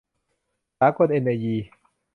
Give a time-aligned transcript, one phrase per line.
[0.79, 1.55] สากล เอนเนอยี